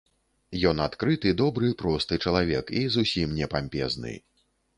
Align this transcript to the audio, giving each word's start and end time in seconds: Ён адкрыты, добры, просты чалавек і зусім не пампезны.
Ён 0.69 0.77
адкрыты, 0.85 1.33
добры, 1.41 1.69
просты 1.81 2.19
чалавек 2.25 2.73
і 2.81 2.83
зусім 2.97 3.37
не 3.43 3.51
пампезны. 3.53 4.17